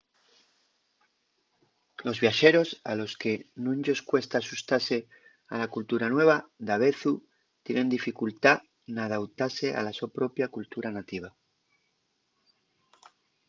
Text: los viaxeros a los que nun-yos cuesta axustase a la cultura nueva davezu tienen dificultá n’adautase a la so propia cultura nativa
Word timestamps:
los 2.05 2.19
viaxeros 2.23 2.69
a 2.91 2.93
los 2.99 3.11
que 3.21 3.33
nun-yos 3.63 3.99
cuesta 4.09 4.35
axustase 4.39 4.97
a 5.53 5.55
la 5.61 5.67
cultura 5.75 6.05
nueva 6.13 6.35
davezu 6.69 7.13
tienen 7.65 7.93
dificultá 7.97 8.51
n’adautase 8.93 9.67
a 9.79 9.81
la 9.87 9.93
so 9.99 10.07
propia 10.17 10.51
cultura 10.55 10.89
nativa 10.97 11.29